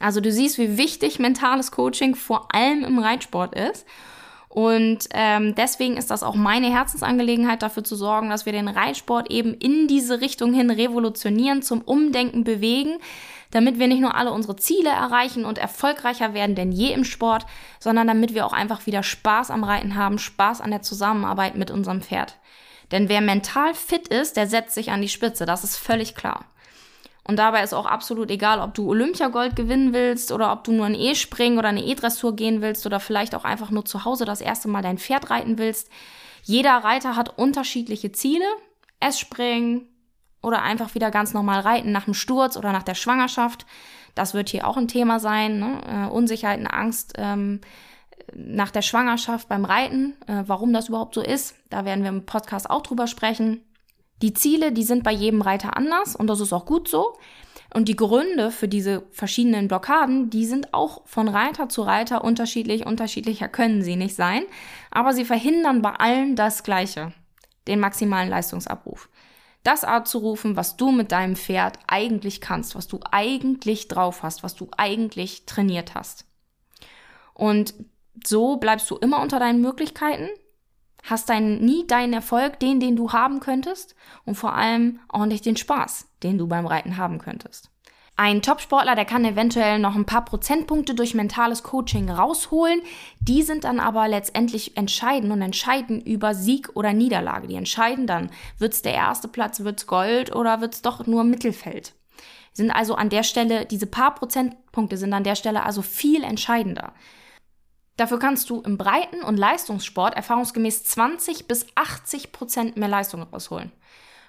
Also 0.00 0.20
du 0.20 0.30
siehst, 0.30 0.58
wie 0.58 0.78
wichtig 0.78 1.18
mentales 1.18 1.72
Coaching 1.72 2.14
vor 2.14 2.54
allem 2.54 2.84
im 2.84 2.98
Reitsport 2.98 3.54
ist 3.54 3.84
und 4.48 5.00
ähm, 5.12 5.54
deswegen 5.54 5.98
ist 5.98 6.10
das 6.10 6.22
auch 6.22 6.34
meine 6.34 6.72
Herzensangelegenheit, 6.72 7.62
dafür 7.62 7.84
zu 7.84 7.96
sorgen, 7.96 8.30
dass 8.30 8.46
wir 8.46 8.52
den 8.52 8.68
Reitsport 8.68 9.30
eben 9.30 9.54
in 9.54 9.88
diese 9.88 10.20
Richtung 10.20 10.54
hin 10.54 10.70
revolutionieren, 10.70 11.62
zum 11.62 11.82
Umdenken 11.82 12.44
bewegen, 12.44 12.98
damit 13.50 13.78
wir 13.78 13.88
nicht 13.88 14.00
nur 14.00 14.14
alle 14.14 14.32
unsere 14.32 14.56
Ziele 14.56 14.90
erreichen 14.90 15.44
und 15.44 15.58
erfolgreicher 15.58 16.32
werden 16.32 16.54
denn 16.54 16.72
je 16.72 16.92
im 16.92 17.04
Sport, 17.04 17.46
sondern 17.78 18.06
damit 18.06 18.34
wir 18.34 18.46
auch 18.46 18.52
einfach 18.52 18.86
wieder 18.86 19.02
Spaß 19.02 19.50
am 19.50 19.64
Reiten 19.64 19.94
haben, 19.94 20.18
Spaß 20.18 20.60
an 20.60 20.70
der 20.70 20.82
Zusammenarbeit 20.82 21.54
mit 21.54 21.70
unserem 21.70 22.00
Pferd. 22.00 22.36
Denn 22.90 23.10
wer 23.10 23.20
mental 23.20 23.74
fit 23.74 24.08
ist, 24.08 24.38
der 24.38 24.46
setzt 24.46 24.74
sich 24.74 24.90
an 24.90 25.02
die 25.02 25.10
Spitze, 25.10 25.44
das 25.44 25.62
ist 25.62 25.76
völlig 25.76 26.14
klar. 26.14 26.46
Und 27.28 27.36
dabei 27.36 27.62
ist 27.62 27.74
auch 27.74 27.84
absolut 27.84 28.30
egal, 28.30 28.58
ob 28.58 28.72
du 28.72 28.88
Olympiagold 28.88 29.54
gewinnen 29.54 29.92
willst 29.92 30.32
oder 30.32 30.50
ob 30.50 30.64
du 30.64 30.72
nur 30.72 30.86
ein 30.86 30.94
E-Springen 30.94 31.58
oder 31.58 31.68
eine 31.68 31.84
E-Dressur 31.84 32.34
gehen 32.34 32.62
willst 32.62 32.86
oder 32.86 33.00
vielleicht 33.00 33.34
auch 33.34 33.44
einfach 33.44 33.70
nur 33.70 33.84
zu 33.84 34.06
Hause 34.06 34.24
das 34.24 34.40
erste 34.40 34.66
Mal 34.68 34.82
dein 34.82 34.96
Pferd 34.96 35.28
reiten 35.28 35.58
willst. 35.58 35.90
Jeder 36.42 36.72
Reiter 36.72 37.16
hat 37.16 37.38
unterschiedliche 37.38 38.12
Ziele. 38.12 38.46
S-Springen 39.00 39.86
oder 40.42 40.62
einfach 40.62 40.94
wieder 40.94 41.10
ganz 41.10 41.34
normal 41.34 41.60
reiten 41.60 41.92
nach 41.92 42.06
dem 42.06 42.14
Sturz 42.14 42.56
oder 42.56 42.72
nach 42.72 42.82
der 42.82 42.94
Schwangerschaft. 42.94 43.66
Das 44.14 44.34
wird 44.34 44.48
hier 44.48 44.66
auch 44.66 44.76
ein 44.76 44.88
Thema 44.88 45.20
sein. 45.20 45.58
Ne? 45.58 45.80
Äh, 45.86 46.10
Unsicherheiten, 46.10 46.66
Angst 46.66 47.12
ähm, 47.16 47.60
nach 48.34 48.70
der 48.70 48.82
Schwangerschaft 48.82 49.48
beim 49.48 49.64
Reiten, 49.64 50.16
äh, 50.26 50.44
warum 50.46 50.72
das 50.72 50.88
überhaupt 50.88 51.14
so 51.14 51.20
ist. 51.20 51.54
Da 51.70 51.84
werden 51.84 52.02
wir 52.02 52.10
im 52.10 52.26
Podcast 52.26 52.68
auch 52.68 52.82
drüber 52.82 53.06
sprechen. 53.06 53.62
Die 54.22 54.34
Ziele, 54.34 54.72
die 54.72 54.82
sind 54.82 55.04
bei 55.04 55.12
jedem 55.12 55.42
Reiter 55.42 55.76
anders 55.76 56.16
und 56.16 56.26
das 56.26 56.40
ist 56.40 56.52
auch 56.52 56.66
gut 56.66 56.88
so. 56.88 57.16
Und 57.74 57.88
die 57.88 57.96
Gründe 57.96 58.50
für 58.50 58.66
diese 58.66 59.02
verschiedenen 59.10 59.68
Blockaden, 59.68 60.30
die 60.30 60.46
sind 60.46 60.72
auch 60.72 61.02
von 61.06 61.28
Reiter 61.28 61.68
zu 61.68 61.82
Reiter 61.82 62.24
unterschiedlich. 62.24 62.86
Unterschiedlicher 62.86 63.48
können 63.48 63.82
sie 63.82 63.96
nicht 63.96 64.16
sein. 64.16 64.44
Aber 64.90 65.12
sie 65.12 65.26
verhindern 65.26 65.82
bei 65.82 65.92
allen 65.92 66.34
das 66.34 66.62
Gleiche. 66.62 67.12
Den 67.66 67.80
maximalen 67.80 68.30
Leistungsabruf. 68.30 69.10
Das 69.64 69.84
abzurufen, 69.84 70.56
was 70.56 70.78
du 70.78 70.92
mit 70.92 71.12
deinem 71.12 71.36
Pferd 71.36 71.78
eigentlich 71.86 72.40
kannst, 72.40 72.74
was 72.74 72.88
du 72.88 73.00
eigentlich 73.10 73.86
drauf 73.86 74.22
hast, 74.22 74.42
was 74.42 74.54
du 74.54 74.68
eigentlich 74.78 75.44
trainiert 75.44 75.94
hast. 75.94 76.24
Und 77.34 77.74
so 78.24 78.56
bleibst 78.56 78.90
du 78.90 78.96
immer 78.96 79.20
unter 79.20 79.38
deinen 79.38 79.60
Möglichkeiten 79.60 80.28
hast 81.04 81.28
dein, 81.28 81.58
nie 81.58 81.86
deinen 81.86 82.12
Erfolg, 82.12 82.58
den, 82.60 82.80
den 82.80 82.96
du 82.96 83.12
haben 83.12 83.40
könntest 83.40 83.94
und 84.24 84.34
vor 84.34 84.54
allem 84.54 85.00
auch 85.08 85.26
nicht 85.26 85.46
den 85.46 85.56
Spaß, 85.56 86.08
den 86.22 86.38
du 86.38 86.46
beim 86.46 86.66
Reiten 86.66 86.96
haben 86.96 87.18
könntest. 87.18 87.70
Ein 88.20 88.42
Topsportler, 88.42 88.96
der 88.96 89.04
kann 89.04 89.24
eventuell 89.24 89.78
noch 89.78 89.94
ein 89.94 90.04
paar 90.04 90.24
Prozentpunkte 90.24 90.96
durch 90.96 91.14
mentales 91.14 91.62
Coaching 91.62 92.10
rausholen. 92.10 92.80
Die 93.20 93.44
sind 93.44 93.62
dann 93.62 93.78
aber 93.78 94.08
letztendlich 94.08 94.76
entscheidend 94.76 95.30
und 95.30 95.40
entscheiden 95.40 96.00
über 96.00 96.34
Sieg 96.34 96.70
oder 96.74 96.92
Niederlage. 96.92 97.46
Die 97.46 97.54
entscheiden 97.54 98.08
dann, 98.08 98.30
wird's 98.58 98.82
der 98.82 98.94
erste 98.94 99.28
Platz, 99.28 99.60
wird's 99.60 99.86
Gold 99.86 100.34
oder 100.34 100.60
wird's 100.60 100.82
doch 100.82 101.06
nur 101.06 101.22
Mittelfeld. 101.22 101.94
Sind 102.52 102.72
also 102.72 102.96
an 102.96 103.08
der 103.08 103.22
Stelle, 103.22 103.66
diese 103.66 103.86
paar 103.86 104.16
Prozentpunkte 104.16 104.96
sind 104.96 105.12
an 105.12 105.22
der 105.22 105.36
Stelle 105.36 105.62
also 105.62 105.80
viel 105.80 106.24
entscheidender. 106.24 106.94
Dafür 107.98 108.20
kannst 108.20 108.48
du 108.48 108.60
im 108.60 108.78
Breiten- 108.78 109.24
und 109.24 109.36
Leistungssport 109.36 110.14
erfahrungsgemäß 110.14 110.84
20 110.84 111.48
bis 111.48 111.66
80 111.74 112.30
Prozent 112.30 112.76
mehr 112.76 112.88
Leistung 112.88 113.24
rausholen. 113.24 113.72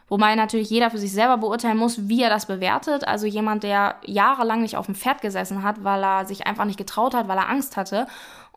Wobei 0.07 0.33
natürlich 0.33 0.71
jeder 0.71 0.89
für 0.89 0.97
sich 0.97 1.11
selber 1.11 1.37
beurteilen 1.37 1.77
muss, 1.77 2.09
wie 2.09 2.23
er 2.23 2.31
das 2.31 2.47
bewertet. 2.47 3.07
Also 3.07 3.27
jemand, 3.27 3.61
der 3.61 3.97
jahrelang 4.03 4.63
nicht 4.63 4.75
auf 4.75 4.87
dem 4.87 4.95
Pferd 4.95 5.21
gesessen 5.21 5.61
hat, 5.61 5.83
weil 5.83 6.03
er 6.03 6.25
sich 6.25 6.47
einfach 6.47 6.65
nicht 6.65 6.79
getraut 6.79 7.13
hat, 7.13 7.27
weil 7.27 7.37
er 7.37 7.47
Angst 7.47 7.77
hatte 7.77 8.07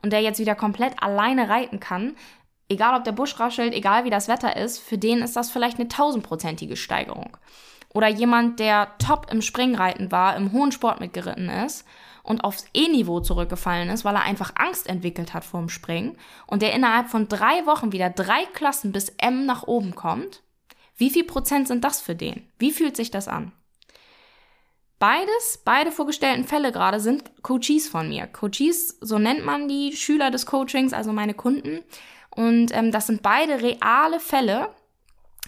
und 0.01 0.15
der 0.15 0.23
jetzt 0.23 0.41
wieder 0.41 0.55
komplett 0.55 1.03
alleine 1.03 1.51
reiten 1.51 1.79
kann, 1.79 2.17
egal 2.71 2.97
ob 2.97 3.05
der 3.05 3.13
Busch 3.13 3.39
raschelt, 3.39 3.75
egal 3.75 4.05
wie 4.05 4.11
das 4.11 4.29
Wetter 4.29 4.57
ist, 4.57 4.79
für 4.79 4.97
den 4.97 5.21
ist 5.21 5.37
das 5.37 5.51
vielleicht 5.51 5.79
eine 5.79 5.89
tausendprozentige 5.89 6.77
Steigerung. 6.77 7.37
Oder 7.95 8.09
jemand, 8.09 8.59
der 8.59 8.97
top 8.99 9.27
im 9.31 9.43
Springreiten 9.43 10.11
war, 10.11 10.37
im 10.37 10.53
hohen 10.53 10.73
Sport 10.73 11.01
mitgeritten 11.01 11.49
ist 11.49 11.85
und 12.23 12.43
aufs 12.43 12.67
E-Niveau 12.73 13.21
zurückgefallen 13.21 13.91
ist, 13.91 14.05
weil 14.05 14.15
er 14.15 14.23
einfach 14.23 14.53
Angst 14.57 14.89
entwickelt 14.89 15.35
hat 15.35 15.45
vor 15.45 15.61
dem 15.61 15.69
Springen 15.69 16.17
und 16.47 16.63
der 16.63 16.73
innerhalb 16.73 17.09
von 17.09 17.29
drei 17.29 17.67
Wochen 17.67 17.93
wieder 17.93 18.11
drei 18.11 18.45
Klassen 18.55 18.93
bis 18.93 19.11
M 19.19 19.45
nach 19.45 19.65
oben 19.65 19.95
kommt, 19.95 20.43
wie 20.97 21.11
viel 21.11 21.25
Prozent 21.25 21.69
sind 21.69 21.85
das 21.85 22.01
für 22.01 22.15
den? 22.15 22.49
Wie 22.59 22.71
fühlt 22.71 22.97
sich 22.97 23.11
das 23.11 23.29
an? 23.29 23.53
Beides, 24.99 25.61
beide 25.65 25.91
vorgestellten 25.91 26.45
Fälle 26.45 26.71
gerade 26.71 27.01
sind 27.01 27.25
Coaches 27.43 27.89
von 27.89 28.09
mir. 28.09 28.29
Coaches, 28.29 28.99
so 29.01 29.19
nennt 29.19 29.45
man 29.45 29.67
die 29.67 29.97
Schüler 29.97 30.31
des 30.31 30.47
Coachings, 30.47 30.93
also 30.93 31.13
meine 31.13 31.35
Kunden. 31.35 31.83
Und 32.31 32.69
ähm, 32.73 32.93
das 32.93 33.09
sind 33.09 33.21
beide 33.21 33.61
reale 33.61 34.21
Fälle 34.21 34.69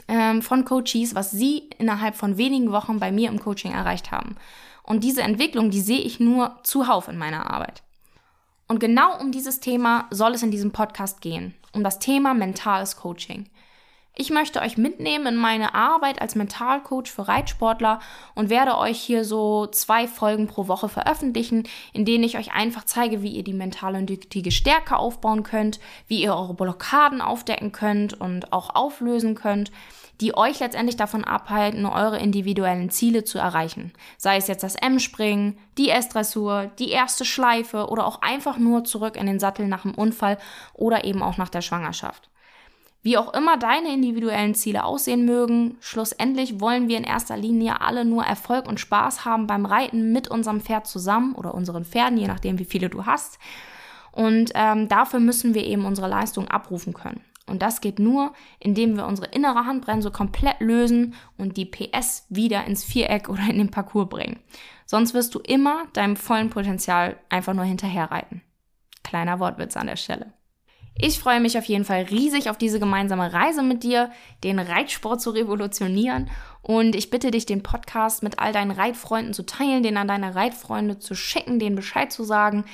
ähm, 0.08 0.42
von 0.42 0.64
Coaches, 0.64 1.14
was 1.14 1.30
sie 1.30 1.70
innerhalb 1.78 2.16
von 2.16 2.36
wenigen 2.36 2.72
Wochen 2.72 2.98
bei 2.98 3.12
mir 3.12 3.28
im 3.28 3.40
Coaching 3.40 3.72
erreicht 3.72 4.10
haben. 4.10 4.36
Und 4.82 5.02
diese 5.02 5.22
Entwicklung, 5.22 5.70
die 5.70 5.80
sehe 5.80 6.00
ich 6.00 6.20
nur 6.20 6.58
zuhauf 6.62 7.08
in 7.08 7.16
meiner 7.16 7.50
Arbeit. 7.50 7.82
Und 8.68 8.80
genau 8.80 9.18
um 9.20 9.32
dieses 9.32 9.60
Thema 9.60 10.06
soll 10.10 10.32
es 10.32 10.42
in 10.42 10.50
diesem 10.50 10.72
Podcast 10.72 11.20
gehen, 11.20 11.54
um 11.72 11.84
das 11.84 11.98
Thema 11.98 12.34
mentales 12.34 12.96
Coaching. 12.96 13.48
Ich 14.16 14.30
möchte 14.30 14.60
euch 14.60 14.76
mitnehmen 14.76 15.26
in 15.26 15.36
meine 15.36 15.74
Arbeit 15.74 16.22
als 16.22 16.36
Mentalcoach 16.36 17.08
für 17.10 17.26
Reitsportler 17.26 17.98
und 18.36 18.48
werde 18.48 18.78
euch 18.78 19.00
hier 19.00 19.24
so 19.24 19.66
zwei 19.66 20.06
Folgen 20.06 20.46
pro 20.46 20.68
Woche 20.68 20.88
veröffentlichen, 20.88 21.64
in 21.92 22.04
denen 22.04 22.22
ich 22.22 22.38
euch 22.38 22.52
einfach 22.52 22.84
zeige, 22.84 23.22
wie 23.22 23.32
ihr 23.32 23.42
die 23.42 23.52
mentale 23.52 23.98
und 23.98 24.34
die 24.34 24.50
Stärke 24.52 24.98
aufbauen 24.98 25.42
könnt, 25.42 25.80
wie 26.06 26.22
ihr 26.22 26.32
eure 26.32 26.54
Blockaden 26.54 27.20
aufdecken 27.20 27.72
könnt 27.72 28.14
und 28.20 28.52
auch 28.52 28.76
auflösen 28.76 29.34
könnt, 29.34 29.72
die 30.20 30.36
euch 30.36 30.60
letztendlich 30.60 30.96
davon 30.96 31.24
abhalten, 31.24 31.84
eure 31.84 32.20
individuellen 32.20 32.90
Ziele 32.90 33.24
zu 33.24 33.38
erreichen. 33.38 33.92
Sei 34.16 34.36
es 34.36 34.46
jetzt 34.46 34.62
das 34.62 34.76
M-Springen, 34.76 35.58
die 35.76 35.90
S-Dressur, 35.90 36.70
die 36.78 36.90
erste 36.90 37.24
Schleife 37.24 37.88
oder 37.88 38.06
auch 38.06 38.22
einfach 38.22 38.58
nur 38.58 38.84
zurück 38.84 39.16
in 39.16 39.26
den 39.26 39.40
Sattel 39.40 39.66
nach 39.66 39.82
dem 39.82 39.94
Unfall 39.94 40.38
oder 40.72 41.02
eben 41.02 41.20
auch 41.20 41.36
nach 41.36 41.48
der 41.48 41.62
Schwangerschaft. 41.62 42.30
Wie 43.04 43.18
auch 43.18 43.34
immer 43.34 43.58
deine 43.58 43.92
individuellen 43.92 44.54
Ziele 44.54 44.82
aussehen 44.82 45.26
mögen, 45.26 45.76
schlussendlich 45.80 46.58
wollen 46.58 46.88
wir 46.88 46.96
in 46.96 47.04
erster 47.04 47.36
Linie 47.36 47.82
alle 47.82 48.06
nur 48.06 48.24
Erfolg 48.24 48.66
und 48.66 48.80
Spaß 48.80 49.26
haben 49.26 49.46
beim 49.46 49.66
Reiten 49.66 50.10
mit 50.10 50.28
unserem 50.28 50.62
Pferd 50.62 50.86
zusammen 50.86 51.34
oder 51.34 51.52
unseren 51.52 51.84
Pferden, 51.84 52.16
je 52.16 52.26
nachdem 52.26 52.58
wie 52.58 52.64
viele 52.64 52.88
du 52.88 53.04
hast. 53.04 53.38
Und 54.10 54.52
ähm, 54.54 54.88
dafür 54.88 55.20
müssen 55.20 55.52
wir 55.52 55.64
eben 55.64 55.84
unsere 55.84 56.08
Leistung 56.08 56.48
abrufen 56.48 56.94
können. 56.94 57.20
Und 57.46 57.60
das 57.60 57.82
geht 57.82 57.98
nur, 57.98 58.32
indem 58.58 58.96
wir 58.96 59.06
unsere 59.06 59.28
innere 59.28 59.66
Handbremse 59.66 60.10
komplett 60.10 60.60
lösen 60.60 61.14
und 61.36 61.58
die 61.58 61.66
PS 61.66 62.24
wieder 62.30 62.64
ins 62.64 62.84
Viereck 62.84 63.28
oder 63.28 63.42
in 63.50 63.58
den 63.58 63.70
Parcours 63.70 64.08
bringen. 64.08 64.40
Sonst 64.86 65.12
wirst 65.12 65.34
du 65.34 65.40
immer 65.40 65.84
deinem 65.92 66.16
vollen 66.16 66.48
Potenzial 66.48 67.18
einfach 67.28 67.52
nur 67.52 67.66
hinterherreiten. 67.66 68.40
Kleiner 69.02 69.40
Wortwitz 69.40 69.76
an 69.76 69.88
der 69.88 69.96
Stelle. 69.96 70.32
Ich 70.96 71.18
freue 71.18 71.40
mich 71.40 71.58
auf 71.58 71.64
jeden 71.64 71.84
Fall 71.84 72.02
riesig 72.02 72.48
auf 72.48 72.56
diese 72.56 72.78
gemeinsame 72.78 73.32
Reise 73.32 73.62
mit 73.62 73.82
dir, 73.82 74.10
den 74.44 74.60
Reitsport 74.60 75.20
zu 75.20 75.30
revolutionieren. 75.30 76.30
Und 76.62 76.94
ich 76.94 77.10
bitte 77.10 77.32
dich, 77.32 77.46
den 77.46 77.64
Podcast 77.64 78.22
mit 78.22 78.38
all 78.38 78.52
deinen 78.52 78.70
Reitfreunden 78.70 79.34
zu 79.34 79.44
teilen, 79.44 79.82
den 79.82 79.96
an 79.96 80.08
deine 80.08 80.34
Reitfreunde 80.36 81.00
zu 81.00 81.14
schicken, 81.14 81.58
denen 81.58 81.76
Bescheid 81.76 82.12
zu 82.12 82.22
sagen. 82.22 82.64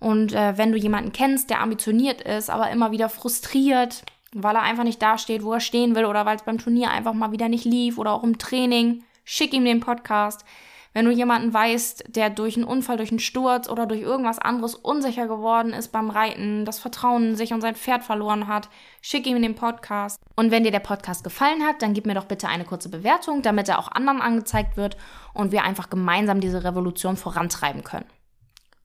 Und 0.00 0.32
äh, 0.32 0.56
wenn 0.56 0.72
du 0.72 0.78
jemanden 0.78 1.12
kennst, 1.12 1.50
der 1.50 1.60
ambitioniert 1.60 2.22
ist, 2.22 2.48
aber 2.48 2.70
immer 2.70 2.90
wieder 2.90 3.10
frustriert, 3.10 4.02
weil 4.32 4.56
er 4.56 4.62
einfach 4.62 4.84
nicht 4.84 5.02
dasteht, 5.02 5.42
wo 5.42 5.52
er 5.52 5.60
stehen 5.60 5.94
will 5.94 6.06
oder 6.06 6.24
weil 6.24 6.36
es 6.36 6.42
beim 6.42 6.58
Turnier 6.58 6.90
einfach 6.90 7.14
mal 7.14 7.32
wieder 7.32 7.48
nicht 7.48 7.64
lief 7.64 7.98
oder 7.98 8.12
auch 8.12 8.24
im 8.24 8.38
Training, 8.38 9.04
schick 9.24 9.52
ihm 9.52 9.64
den 9.64 9.80
Podcast. 9.80 10.44
Wenn 10.98 11.04
du 11.04 11.12
jemanden 11.12 11.54
weißt, 11.54 12.16
der 12.16 12.28
durch 12.28 12.56
einen 12.56 12.64
Unfall, 12.64 12.96
durch 12.96 13.10
einen 13.10 13.20
Sturz 13.20 13.68
oder 13.68 13.86
durch 13.86 14.00
irgendwas 14.00 14.40
anderes 14.40 14.74
unsicher 14.74 15.28
geworden 15.28 15.72
ist 15.72 15.92
beim 15.92 16.10
Reiten, 16.10 16.64
das 16.64 16.80
Vertrauen 16.80 17.24
in 17.28 17.36
sich 17.36 17.52
und 17.52 17.60
sein 17.60 17.76
Pferd 17.76 18.02
verloren 18.02 18.48
hat, 18.48 18.68
schick 19.00 19.24
ihm 19.24 19.40
den 19.40 19.54
Podcast. 19.54 20.20
Und 20.34 20.50
wenn 20.50 20.64
dir 20.64 20.72
der 20.72 20.80
Podcast 20.80 21.22
gefallen 21.22 21.62
hat, 21.62 21.82
dann 21.82 21.94
gib 21.94 22.06
mir 22.06 22.14
doch 22.14 22.24
bitte 22.24 22.48
eine 22.48 22.64
kurze 22.64 22.88
Bewertung, 22.88 23.42
damit 23.42 23.68
er 23.68 23.78
auch 23.78 23.92
anderen 23.92 24.20
angezeigt 24.20 24.76
wird 24.76 24.96
und 25.34 25.52
wir 25.52 25.62
einfach 25.62 25.88
gemeinsam 25.88 26.40
diese 26.40 26.64
Revolution 26.64 27.16
vorantreiben 27.16 27.84
können. 27.84 28.06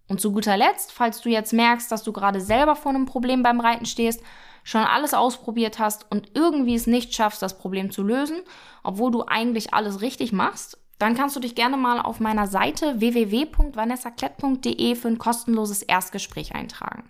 Und 0.07 0.21
zu 0.21 0.33
guter 0.33 0.55
Letzt, 0.55 0.91
falls 0.91 1.19
du 1.21 1.29
jetzt 1.29 1.51
merkst, 1.51 1.91
dass 1.91 2.03
du 2.03 2.13
gerade 2.13 2.41
selber 2.41 2.75
vor 2.75 2.91
einem 2.91 3.07
Problem 3.07 3.41
beim 3.41 3.59
Reiten 3.59 3.87
stehst, 3.87 4.21
schon 4.63 4.83
alles 4.83 5.15
ausprobiert 5.15 5.79
hast 5.79 6.05
und 6.11 6.29
irgendwie 6.35 6.75
es 6.75 6.85
nicht 6.85 7.15
schaffst, 7.15 7.41
das 7.41 7.57
Problem 7.57 7.89
zu 7.89 8.03
lösen, 8.03 8.37
obwohl 8.83 9.09
du 9.09 9.25
eigentlich 9.25 9.73
alles 9.73 10.01
richtig 10.01 10.31
machst, 10.31 10.77
dann 11.03 11.15
kannst 11.15 11.35
du 11.35 11.41
dich 11.41 11.53
gerne 11.53 11.75
mal 11.75 11.99
auf 11.99 12.21
meiner 12.21 12.47
Seite 12.47 13.01
www.vanessaklett.de 13.01 14.95
für 14.95 15.09
ein 15.09 15.17
kostenloses 15.17 15.81
Erstgespräch 15.81 16.55
eintragen. 16.55 17.03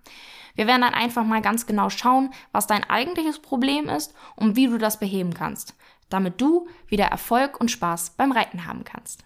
Wir 0.55 0.65
werden 0.65 0.81
dann 0.81 0.95
einfach 0.95 1.23
mal 1.23 1.41
ganz 1.41 1.67
genau 1.67 1.89
schauen, 1.89 2.33
was 2.51 2.65
dein 2.65 2.83
eigentliches 2.83 3.39
Problem 3.39 3.89
ist 3.89 4.15
und 4.35 4.55
wie 4.55 4.65
du 4.67 4.79
das 4.79 4.99
beheben 4.99 5.35
kannst, 5.35 5.75
damit 6.09 6.41
du 6.41 6.67
wieder 6.87 7.05
Erfolg 7.05 7.59
und 7.59 7.69
Spaß 7.69 8.15
beim 8.17 8.31
Reiten 8.31 8.65
haben 8.65 8.83
kannst. 8.83 9.23